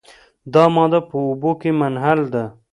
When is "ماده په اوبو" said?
0.75-1.51